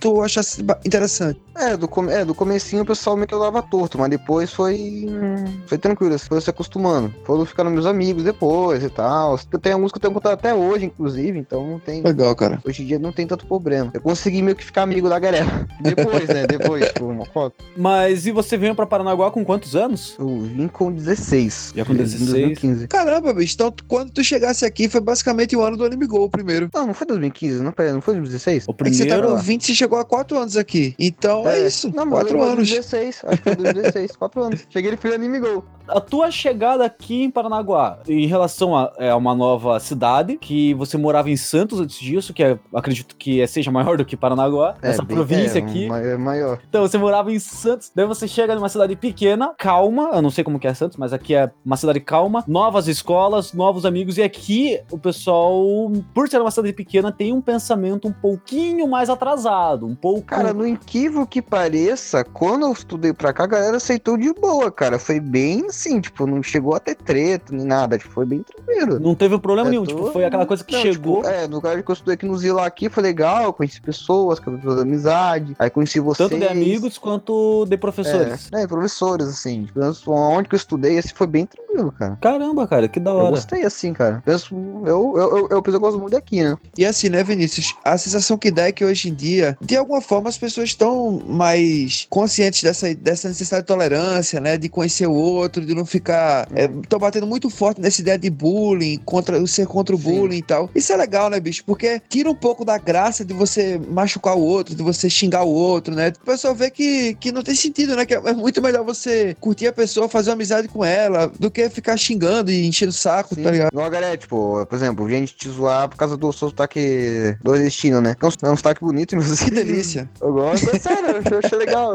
[0.01, 1.41] tu achasse interessante.
[1.61, 4.53] É, do, come- é, do comecinho o pessoal meio que eu dava torto, mas depois
[4.53, 5.07] foi.
[5.09, 7.12] hum, Foi tranquilo, assim, foi se acostumando.
[7.25, 9.38] Foram ficando meus amigos depois e tal.
[9.53, 12.03] Eu tenho alguns que eu tenho contato até hoje, inclusive, então não tem.
[12.03, 12.61] Legal, cara.
[12.64, 13.90] Hoje em dia não tem tanto problema.
[13.92, 15.66] Eu consegui meio que ficar amigo da galera.
[15.83, 16.47] Depois, né?
[16.47, 17.57] Depois, tipo, uma foto.
[17.77, 20.14] Mas e você veio pra Paranaguá com quantos anos?
[20.18, 21.73] Eu vim com 16.
[21.75, 22.31] Já com Em 16?
[22.31, 22.88] 2015.
[22.88, 26.68] Caramba, bicho, então quando tu chegasse aqui foi basicamente o ano do Anime Go primeiro.
[26.73, 28.64] Não, não foi 2015, não, pera, não foi 2016?
[28.68, 29.37] O É que você tá primeiro.
[29.37, 30.94] com 20 você chegou há 4 anos aqui.
[30.99, 32.57] Então é, isso, Não, mas 4 foi anos.
[32.69, 34.67] 2016, acho que foi 2016, 4 anos.
[34.69, 35.65] Cheguei ele foi Anime Go.
[35.87, 40.99] A tua chegada aqui em Paranaguá, em relação a, é, uma nova cidade, que você
[40.99, 44.75] morava em Santos antes disso, que é- acredito que é- seja maior do que Paranaguá,
[44.83, 45.87] essa bem- província é, aqui.
[45.91, 46.61] É maior.
[46.69, 50.45] Então você morava em Santos, daí você chega numa cidade pequena, calma, eu não sei
[50.45, 54.23] como que é Santos, mas aqui é uma cidade calma, novas escolas, novos amigos, e
[54.23, 59.87] aqui o pessoal, por ser uma cidade pequena, tem um pensamento um pouquinho mais atrasado,
[59.87, 60.23] um pouco...
[60.23, 64.70] Cara, no equívoco que pareça, quando eu estudei pra cá, a galera aceitou de boa,
[64.72, 64.98] cara.
[64.98, 68.98] Foi bem assim, tipo, não chegou a ter treta nem nada, tipo, foi bem tranquilo.
[68.98, 71.16] Não teve problema É, nenhum, tô- tipo, foi aquela coisa que Não, chegou.
[71.22, 74.40] tipo, é, no lugar que eu estudei aqui no Zila aqui, foi legal, conheci pessoas,
[74.40, 76.29] que eu amizade, aí conheci vocês.
[76.29, 78.48] Tanto de amigos quanto de professores.
[78.53, 79.64] É, é, professores, assim.
[79.66, 79.81] Tipo,
[80.12, 82.18] onde que eu estudei, assim, foi bem tranquilo, cara.
[82.20, 83.31] Caramba, cara, que da Eu hora.
[83.31, 84.22] gostei, assim, cara.
[84.24, 86.57] Penso, eu, eu, eu, eu, eu gosto muito daqui, né?
[86.77, 87.74] E assim, né, Vinícius?
[87.85, 91.18] A sensação que dá é que hoje em dia, de alguma forma, as pessoas estão
[91.27, 94.57] mais conscientes dessa, dessa necessidade de tolerância, né?
[94.57, 96.49] De conhecer o outro, de não ficar.
[96.83, 100.05] Estão batendo muito forte nessa ideia de bullying, contra, o ser contra o Sim.
[100.05, 100.71] bullying e tal.
[100.75, 101.65] Isso é legal, né, bicho?
[101.65, 105.51] Porque tira um pouco da graça de você machucar o outro, de você xingar o
[105.51, 106.13] outro, né?
[106.23, 108.07] O pessoal vê que, que não tem sentido, né?
[108.07, 111.69] Que é muito melhor você curtir a pessoa, fazer uma amizade com ela, do que
[111.69, 113.43] ficar xingando e enchendo o saco, Sim.
[113.43, 113.73] tá ligado?
[113.73, 118.01] Igual a galera, tipo, por exemplo, gente te zoar por causa do seu sotaque nordestino,
[118.01, 118.17] né?
[118.21, 119.51] É um, é um sotaque bonito, Que inclusive.
[119.51, 120.09] delícia.
[120.21, 121.94] Eu gosto, é sério, eu achei- eu achei legal.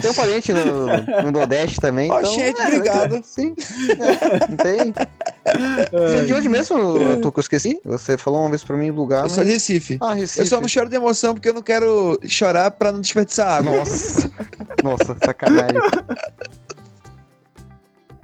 [0.00, 0.86] Tem um parente no,
[1.24, 2.10] no Nordeste também.
[2.10, 3.20] Ó, então, gente, é, obrigado.
[3.24, 3.54] Sim.
[3.90, 4.94] É, não tem.
[5.92, 7.80] Você é de onde mesmo, tu que eu esqueci?
[7.84, 9.24] Você falou uma vez pra mim o lugar.
[9.24, 9.54] Eu sou de mas...
[9.68, 9.98] Recife.
[10.00, 10.40] Ah, Recife.
[10.40, 13.76] Eu só não choro de emoção porque eu não quero chorar pra não desperdiçar água.
[13.78, 14.30] Nossa.
[14.82, 15.80] Nossa, sacanagem.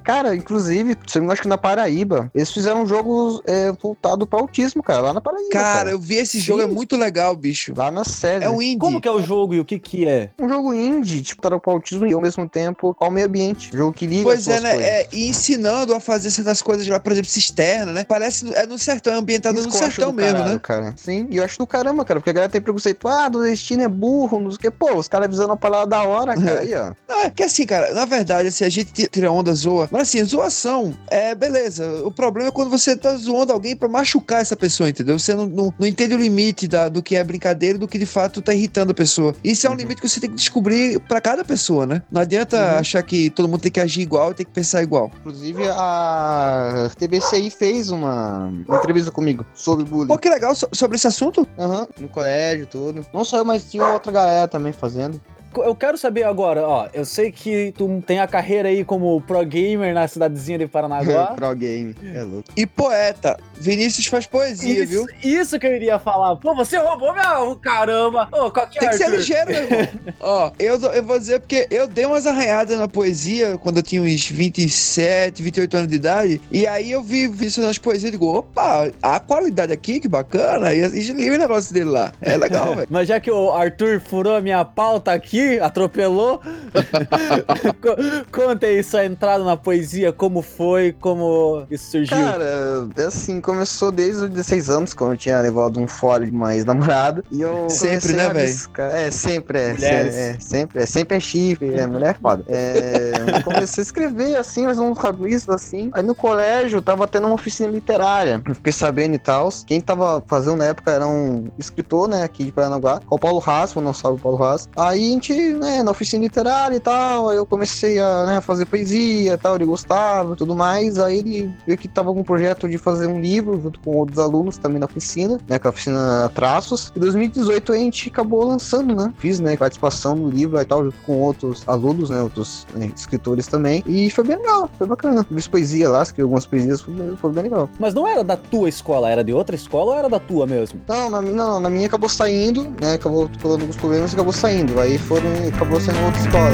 [0.06, 4.24] Cara, inclusive, se eu não acho que na Paraíba, eles fizeram um jogo é, voltado
[4.24, 5.50] pra autismo, cara, lá na Paraíba.
[5.50, 7.74] Cara, eu vi esse jogo, é muito legal, bicho.
[7.76, 8.44] Lá na série.
[8.44, 8.78] É um indie.
[8.78, 10.30] Como que é o jogo e o que que é?
[10.38, 13.70] Um jogo indie, tipo, para o autismo e ao mesmo tempo ao meio ambiente.
[13.76, 14.70] Jogo que liga Pois as é, duas né?
[14.74, 14.88] coisas.
[14.88, 18.04] É, e ensinando a fazer certas coisas lá, por exemplo, cisterna, né?
[18.04, 20.60] Parece é no sertão, é ambientado Isso no sertão mesmo, caralho, né?
[20.62, 20.94] Cara.
[20.96, 23.08] Sim, e eu acho do caramba, cara, porque a galera tem preconceito.
[23.08, 24.70] Ah, do destino é burro, não sei o que.
[24.70, 26.60] Pô, os caras avisando a palavra da hora, cara.
[26.60, 26.92] Aí, ó.
[27.08, 29.88] Não, é que assim, cara, na verdade, assim, a gente tira onda, zoa.
[29.96, 32.02] Mas assim, zoação é beleza.
[32.04, 35.18] O problema é quando você tá zoando alguém pra machucar essa pessoa, entendeu?
[35.18, 37.98] Você não, não, não entende o limite da, do que é brincadeira e do que
[37.98, 39.34] de fato tá irritando a pessoa.
[39.42, 39.78] Isso é um Uhum.
[39.78, 42.02] limite que você tem que descobrir pra cada pessoa, né?
[42.12, 42.78] Não adianta Uhum.
[42.78, 45.10] achar que todo mundo tem que agir igual e tem que pensar igual.
[45.20, 50.08] Inclusive, a TBCI fez uma entrevista comigo sobre bullying.
[50.08, 51.48] Pô, que legal so- sobre esse assunto.
[51.58, 53.06] Aham, no colégio, tudo.
[53.14, 55.18] Não só eu, mas tinha outra galera também fazendo.
[55.56, 59.44] Eu quero saber agora, ó, eu sei que tu tem a carreira aí como pro
[59.44, 61.32] gamer na cidadezinha de Paranaguá.
[61.36, 61.94] Pro game.
[62.14, 62.44] É louco.
[62.56, 63.38] E poeta.
[63.58, 65.06] Vinícius faz poesia, Isso, viu?
[65.22, 66.36] isso que eu iria falar.
[66.36, 68.28] Pô, você roubou meu caramba.
[68.32, 69.88] Ô, qual que é, Tem que ser ligeiro, meu irmão.
[70.20, 74.02] Ó, eu, eu vou dizer porque eu dei umas arranhadas na poesia quando eu tinha
[74.02, 76.40] uns 27, 28 anos de idade.
[76.50, 80.74] E aí eu vi Vinícius nas poesias e digo, opa, a qualidade aqui, que bacana.
[80.74, 82.12] E, e li o negócio dele lá.
[82.20, 82.88] É legal, velho.
[82.90, 86.40] Mas já que o Arthur furou a minha pauta aqui, atropelou,
[87.80, 87.96] co-
[88.32, 92.16] conta aí sua entrada na poesia, como foi, como isso surgiu.
[92.16, 96.30] Cara, é assim, começou desde os 16 anos, quando eu tinha levado um fora de
[96.30, 97.24] uma ex-namorada.
[97.30, 98.56] E eu Sempre, né, velho?
[98.78, 99.76] É, sempre é.
[99.80, 102.44] É, é, sempre, é sempre é chifre, é mulher é foda.
[102.48, 105.90] É, eu comecei a escrever assim, mas uns rabiscos assim.
[105.92, 108.42] Aí no colégio tava tendo uma oficina literária.
[108.46, 109.48] Eu fiquei sabendo e tal.
[109.66, 113.42] Quem tava fazendo na época era um escritor, né, aqui de Paranaguá, é o Paulo
[113.46, 114.68] Haas, não salve o Paulo Haas.
[114.76, 118.66] Aí a gente, né, na oficina literária e tal, aí eu comecei a né, fazer
[118.66, 120.98] poesia e tal, ele gostava e tudo mais.
[120.98, 124.18] Aí ele viu que tava com um projeto de fazer um livro junto com outros
[124.18, 126.92] alunos também na oficina, né, é a oficina Traços.
[126.96, 130.96] Em 2018 a gente acabou lançando, né, fiz, né, participação no livro e tal, junto
[131.04, 133.82] com outros alunos, né, outros né, escritores também.
[133.86, 135.24] E foi bem legal, foi bacana.
[135.32, 137.68] Fiz poesia lá, escrevi algumas poesias, foi, bem- foi bem legal.
[137.78, 140.80] Mas não era da tua escola, era de outra escola ou era da tua mesmo?
[140.88, 144.80] Não, na, não, na minha acabou saindo, né, acabou falando alguns problemas e acabou saindo.
[144.80, 146.50] Aí foram, acabou sendo outra escola.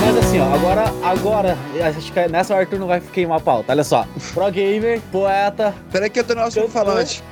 [0.00, 3.72] Mas assim, ó, agora, agora, acho que nessa o Arthur não vai queimar a pauta.
[3.72, 7.22] Olha só, pro gamer, poeta, Peraí que eu tô no tô- falante.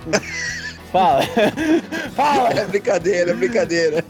[0.92, 1.22] fala.
[2.14, 2.50] fala!
[2.50, 4.04] É brincadeira, é brincadeira.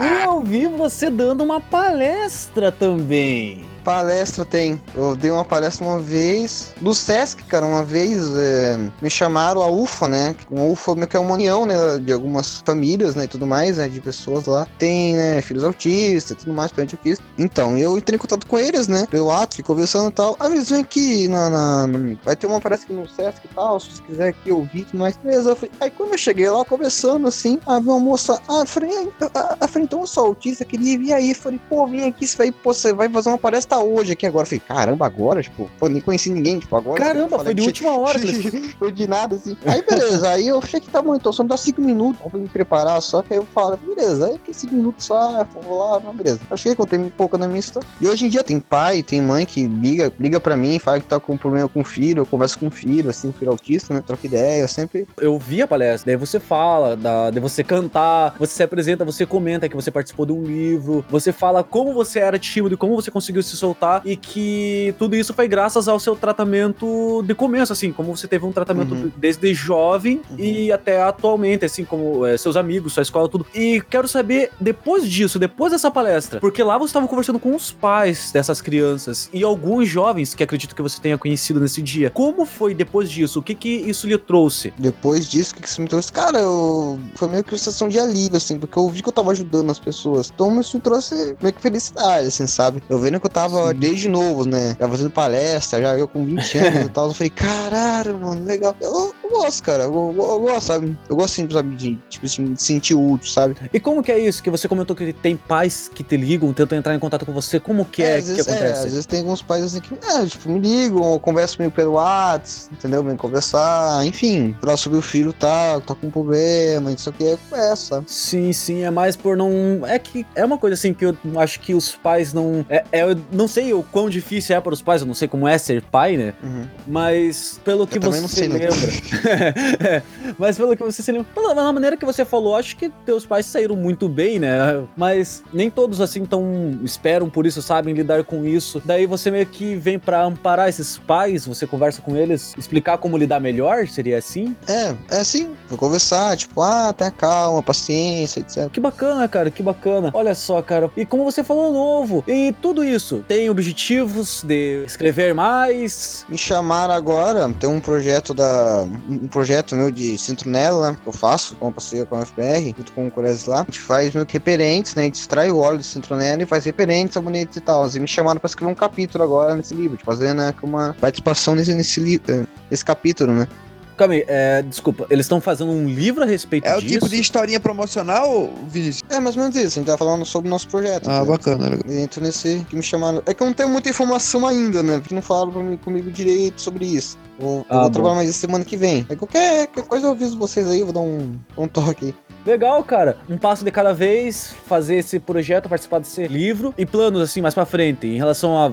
[0.00, 3.64] E eu vi você dando uma palestra também.
[3.84, 4.80] Palestra tem.
[4.94, 7.66] Eu dei uma palestra uma vez do Sesc, cara.
[7.66, 10.34] Uma vez é, me chamaram a UFA, né?
[10.50, 11.74] Uma UFA meio que é uma união, né?
[11.98, 13.24] De algumas famílias, né?
[13.24, 13.88] E tudo mais, né?
[13.88, 14.66] De pessoas lá.
[14.78, 15.42] Tem, né?
[15.42, 17.22] Filhos autistas tudo mais, parente autista.
[17.38, 19.06] Então, eu entrei em contato com eles, né?
[19.10, 20.34] Pelo ato, conversando e tal.
[20.40, 23.54] Aí eles vêm aqui na, na- na- Vai ter uma palestra aqui no Sesc e
[23.54, 23.78] tal.
[23.78, 25.16] Se você quiser aqui ouvir tudo mais.
[25.18, 25.50] Beleza.
[25.50, 28.40] Eu falei, aí quando eu cheguei lá conversando assim, aí veio uma moça.
[28.48, 31.30] Ah, eu falei, ah, ah, ah, falei, então eu sou autista, queria vir aí.
[31.30, 34.12] Eu falei, pô, vim aqui, você vai, pô, você vai fazer uma palestra tá hoje
[34.12, 34.44] aqui agora?
[34.44, 35.42] Eu falei, caramba, agora?
[35.42, 37.02] Tipo, pô, nem conheci ninguém, tipo, agora.
[37.02, 38.18] Caramba, foi de última hora.
[38.78, 39.56] foi de nada, assim.
[39.66, 42.38] Aí, beleza, aí eu achei que tá bom, então só me dá cinco minutos pra
[42.38, 46.00] me preparar, só que aí eu falo, beleza, aí que cinco minutos só, vou lá,
[46.00, 46.40] não, beleza.
[46.50, 47.88] Achei que eu tenho um pouco na minha história.
[48.00, 51.06] E hoje em dia tem pai, tem mãe que liga, liga pra mim, fala que
[51.06, 54.02] tá com problema com o filho, eu converso com o filho, assim, filho autista, né,
[54.06, 55.06] troca ideia, eu sempre...
[55.20, 59.26] Eu vi a palestra, daí você fala, da, de você cantar, você se apresenta, você
[59.26, 62.94] comenta que você participou de um livro, você fala como você era tímido e como
[62.94, 67.72] você conseguiu se soltar e que tudo isso foi graças ao seu tratamento de começo,
[67.72, 69.10] assim, como você teve um tratamento uhum.
[69.16, 70.36] desde jovem uhum.
[70.38, 73.46] e até atualmente, assim, como é, seus amigos, sua escola, tudo.
[73.54, 77.72] E quero saber, depois disso, depois dessa palestra, porque lá você estava conversando com os
[77.72, 82.10] pais dessas crianças e alguns jovens que acredito que você tenha conhecido nesse dia.
[82.10, 83.40] Como foi depois disso?
[83.40, 84.72] O que que isso lhe trouxe?
[84.78, 86.12] Depois disso, o que, que isso me trouxe?
[86.12, 86.98] Cara, eu...
[87.14, 89.70] foi meio que uma sensação de alívio, assim, porque eu vi que eu tava ajudando
[89.70, 90.30] as pessoas.
[90.34, 92.82] Então isso me trouxe meio que felicidade, assim, sabe?
[92.88, 93.74] Eu vendo que eu tava Sim.
[93.78, 94.76] desde novo, né?
[94.78, 97.08] Já fazendo palestra, já eu com 20 anos e tal.
[97.08, 98.76] Eu falei, caralho, mano, legal.
[98.80, 99.84] Eu, eu gosto, cara.
[99.84, 100.96] Eu, eu, eu, gosto, sabe?
[101.08, 103.56] Eu gosto, sempre, sabe, de, tipo assim, de sentir útil, sabe?
[103.72, 104.42] E como que é isso?
[104.42, 107.58] Que você comentou que tem pais que te ligam, tentam entrar em contato com você.
[107.58, 108.64] Como que é, é que vezes, acontece?
[108.64, 111.92] É, às vezes tem alguns pais assim que, é, tipo, me ligam, conversam comigo pelo
[111.92, 113.02] WhatsApp, entendeu?
[113.02, 114.54] Vem conversar, enfim.
[114.60, 118.04] Falar sobre o filho tá, tá com um problema, isso aqui é conversa.
[118.06, 119.86] Sim, sim, é mais por não.
[119.86, 122.64] É que é uma coisa assim que eu acho que os pais não.
[122.68, 125.28] É, é, eu não sei o quão difícil é para os pais, eu não sei
[125.28, 126.34] como é ser pai, né?
[126.42, 126.66] Uhum.
[126.86, 128.68] Mas pelo que eu você lembra.
[130.38, 131.26] mas pelo que você se lembra.
[131.54, 134.82] Da maneira que você falou, acho que teus pais saíram muito bem, né?
[134.96, 138.82] Mas nem todos assim tão esperam por isso, sabem lidar com isso.
[138.84, 143.16] Daí você meio que vem para amparar esses pais, você conversa com eles, explicar como
[143.16, 144.56] lidar melhor, seria assim?
[144.68, 148.68] É, é assim, vou conversar, tipo, ah, tenha calma, paciência, etc.
[148.70, 150.10] Que bacana, cara, que bacana.
[150.12, 155.34] Olha só, cara, e como você falou novo, e tudo isso, tem objetivos de escrever
[155.34, 156.24] mais?
[156.28, 161.56] Me chamaram agora, tem um projeto da, um projeto meu de Cintronella, que eu faço,
[161.56, 164.34] com parceria com a FBR, junto com o Cores lá, a gente faz meio que
[164.34, 167.88] referentes, né, a gente extrai o óleo de Cintronella e faz referentes, sabonetes e tal,
[167.88, 171.54] e me chamaram pra escrever um capítulo agora nesse livro, de fazer, né, uma participação
[171.54, 173.48] nesse, nesse, eh, nesse capítulo, né.
[173.96, 176.84] Calma aí, é, desculpa, eles estão fazendo um livro a respeito é disso?
[176.84, 179.02] É o tipo de historinha promocional, Vinícius?
[179.08, 181.08] É mais ou menos isso, a gente tá falando sobre o nosso projeto.
[181.08, 181.68] Ah, bacana.
[181.68, 181.82] Legal.
[181.86, 183.22] Dentro nesse que me chamaram.
[183.24, 184.98] É que eu não tenho muita informação ainda, né?
[184.98, 187.16] Porque não falaram comigo direito sobre isso.
[187.38, 189.06] Vou, ah, vou trabalhar mais semana que vem.
[189.08, 192.14] É qualquer, qualquer coisa eu aviso vocês aí, vou dar um, um toque.
[192.46, 193.16] Legal, cara.
[193.28, 197.54] Um passo de cada vez, fazer esse projeto, participar desse livro e planos assim mais
[197.54, 198.70] para frente em relação a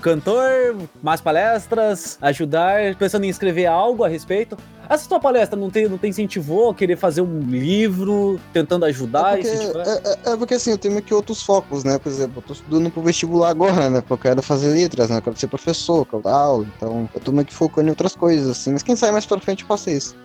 [0.00, 4.56] cantor, mais palestras, ajudar, pensando em escrever algo a respeito.
[4.90, 9.38] Essa tua palestra não tem, não tem incentivou a querer fazer um livro, tentando ajudar?
[9.38, 11.96] É porque, é, é, é porque assim, eu tenho aqui outros focos, né?
[11.96, 14.00] Por exemplo, eu tô estudando pro vestibular agora, né?
[14.00, 15.18] Porque eu quero fazer letras, né?
[15.18, 16.66] Eu quero ser professor, quero dar aula.
[16.76, 18.72] Então, eu tô meio que focando em outras coisas, assim.
[18.72, 20.16] Mas quem sabe mais pra frente eu faço isso.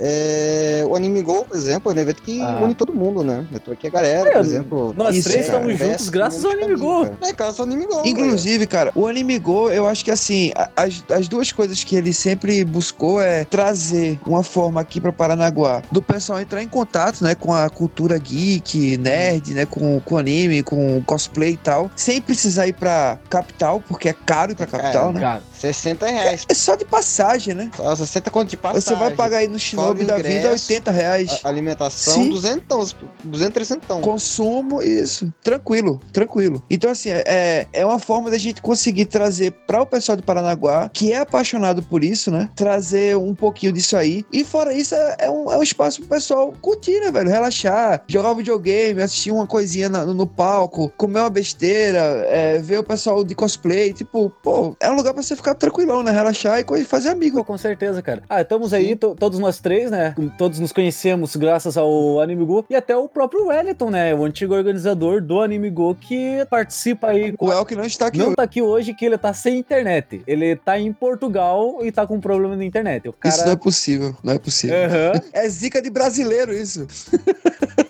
[0.00, 2.60] É, o Anime Go, por exemplo, é um evento que ah.
[2.62, 3.44] une todo mundo, né?
[3.52, 4.94] Eu tô aqui a galera, é, por exemplo.
[4.96, 7.04] Nós isso, três estamos juntos graças ao Anime Go.
[7.22, 8.02] É, graças ao Anime Go.
[8.04, 12.12] Inclusive, cara, o Anime Go, eu acho que assim, as, as duas coisas que ele
[12.12, 17.34] sempre buscou é trazer uma forma aqui para Paranaguá do pessoal entrar em contato, né,
[17.34, 22.66] com a cultura geek, nerd, né, com, com anime, com cosplay e tal, sem precisar
[22.66, 25.20] ir pra capital, porque é caro ir pra capital, é, né?
[25.20, 25.42] Cara.
[25.58, 26.46] 60 reais.
[26.48, 27.70] É, é, só de passagem, né?
[27.76, 28.80] Só 60 conto de passagem.
[28.80, 29.58] Você vai pagar aí no
[29.96, 31.40] Shinobi da vida 80 reais.
[31.44, 32.30] Alimentação, Sim.
[32.30, 34.00] 200, 200, 300.
[34.00, 35.32] Consumo, isso.
[35.42, 36.62] Tranquilo, tranquilo.
[36.70, 40.88] Então, assim, é, é uma forma da gente conseguir trazer para o pessoal de Paranaguá,
[40.92, 42.48] que é apaixonado por isso, né?
[42.54, 44.24] Trazer um pouquinho disso aí.
[44.32, 47.28] E fora isso, é, é um, é um espaço pro pessoal curtir, né, velho?
[47.28, 51.98] Relaxar, jogar videogame, assistir uma coisinha no, no palco, comer uma besteira,
[52.28, 53.92] é, ver o pessoal de cosplay.
[53.92, 56.10] Tipo, pô, é um lugar pra você ficar ficar tranquilão, né?
[56.10, 57.38] Relaxar e fazer amigo.
[57.38, 58.22] Pô, com certeza, cara.
[58.28, 60.14] Ah, estamos aí, todos nós três, né?
[60.36, 64.14] Todos nos conhecemos graças ao Anime Go e até o próprio Wellington, né?
[64.14, 67.34] O antigo organizador do Anime Go que participa aí.
[67.38, 68.36] O El que não está aqui Não hoje.
[68.36, 70.22] tá aqui hoje, que ele tá sem internet.
[70.26, 73.08] Ele tá em Portugal e tá com problema na internet.
[73.08, 73.34] O cara...
[73.34, 74.76] Isso não é possível, não é possível.
[74.76, 75.20] Uhum.
[75.32, 76.86] é zica de brasileiro isso.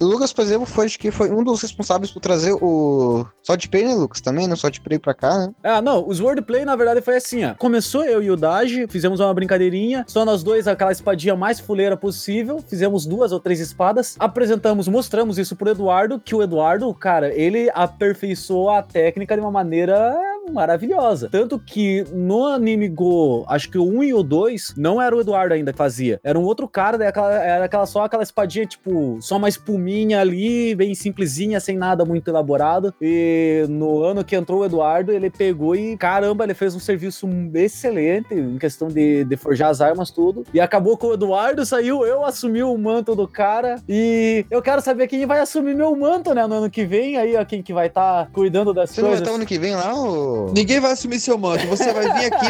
[0.00, 3.26] O Lucas, por exemplo, foi, acho que foi um dos responsáveis por trazer o
[3.70, 4.20] Play, né, Lucas?
[4.20, 4.54] Também, né?
[4.84, 5.52] Play pra cá, né?
[5.62, 6.06] Ah, não.
[6.06, 7.54] Os Wordplay, na verdade, foi assim, ó.
[7.54, 11.96] Começou eu e o Daji, fizemos uma brincadeirinha, só nós dois, aquela espadinha mais fuleira
[11.96, 17.32] possível, fizemos duas ou três espadas, apresentamos, mostramos isso pro Eduardo, que o Eduardo, cara,
[17.34, 20.16] ele aperfeiçoou a técnica de uma maneira
[20.48, 21.28] maravilhosa.
[21.30, 25.20] Tanto que no anime Go, acho que o 1 e o 2 não era o
[25.20, 26.20] Eduardo ainda que fazia.
[26.22, 30.94] Era um outro cara, era aquela, só aquela espadinha, tipo, só uma espuminha ali, bem
[30.94, 32.94] simplesinha, sem nada muito elaborado.
[33.00, 37.28] E no ano que entrou o Eduardo, ele pegou e, caramba, ele fez um serviço
[37.54, 40.44] excelente em questão de, de forjar as armas, tudo.
[40.52, 43.76] E acabou com o Eduardo, saiu, eu assumi o manto do cara.
[43.88, 47.16] E eu quero saber quem vai assumir meu manto, né, no ano que vem.
[47.16, 49.20] Aí, ó, quem que vai estar tá cuidando das Você coisas.
[49.20, 50.37] não vai estar ano que vem lá, ô?
[50.54, 52.46] Ninguém vai assumir seu manto, você vai vir aqui.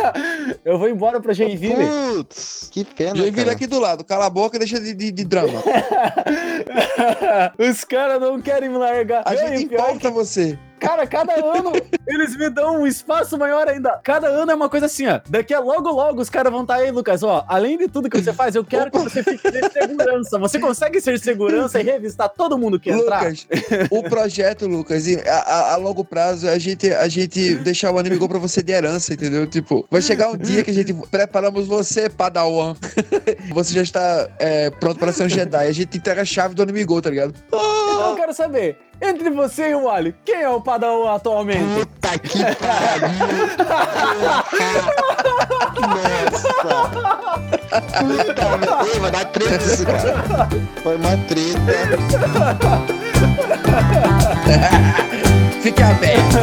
[0.64, 1.86] eu vou embora pra Joinville.
[2.14, 3.52] Putz, que pena, Joinville cara.
[3.52, 5.62] aqui do lado, cala a boca e deixa de, de, de drama.
[7.58, 9.22] Os caras não querem me largar.
[9.26, 10.58] A gente é importa você.
[10.78, 11.72] Cara, cada ano
[12.06, 13.98] eles me dão um espaço maior ainda.
[14.02, 15.20] Cada ano é uma coisa assim, ó.
[15.28, 17.22] Daqui a logo, logo os caras vão estar aí, Lucas.
[17.22, 20.38] Ó, além de tudo que você faz, eu quero que você fique de segurança.
[20.38, 23.22] Você consegue ser segurança e revistar todo mundo que entrar?
[23.24, 23.46] Lucas,
[23.90, 27.98] o projeto, Lucas, e a, a- a longo prazo, a gente, a gente deixar o
[27.98, 29.46] anime pra você de herança, entendeu?
[29.46, 32.74] Tipo, vai chegar um dia que a gente preparamos você, Padawan.
[33.52, 35.66] Você já está é, pronto para ser um Jedi.
[35.66, 37.34] A gente entrega a chave do anime tá ligado?
[37.48, 41.86] Então eu quero saber, entre você e o Wally, quem é o Padawan atualmente?
[41.86, 43.08] Puta que pariu!
[46.64, 46.96] Nossa!
[47.98, 49.00] Puta merda!
[49.00, 50.48] Vai dar treta isso, cara!
[50.82, 51.72] Foi uma treta!
[55.62, 56.38] Fique aberto.